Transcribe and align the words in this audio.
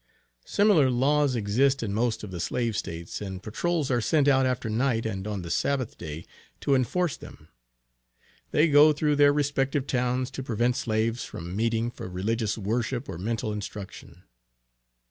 Similar 0.47 0.89
laws 0.89 1.35
exist 1.35 1.83
in 1.83 1.93
most 1.93 2.23
of 2.23 2.31
the 2.31 2.39
slave 2.39 2.75
States, 2.75 3.21
and 3.21 3.43
patrols 3.43 3.91
are 3.91 4.01
sent 4.01 4.27
out 4.27 4.47
after 4.47 4.67
night 4.67 5.05
and 5.05 5.27
on 5.27 5.43
the 5.43 5.51
Sabbath 5.51 5.95
day 5.95 6.25
to 6.61 6.73
enforce 6.73 7.15
them. 7.15 7.49
They 8.49 8.67
go 8.67 8.93
through 8.93 9.17
their 9.17 9.31
respective 9.31 9.85
towns 9.85 10.31
to 10.31 10.41
prevent 10.41 10.75
slaves 10.75 11.23
from 11.23 11.55
meeting 11.55 11.91
for 11.91 12.09
religious 12.09 12.57
worship 12.57 13.07
or 13.07 13.19
mental 13.19 13.53
instruction. 13.53 14.23